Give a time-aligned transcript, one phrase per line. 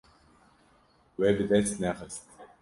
[1.17, 2.23] We bi dest nexist.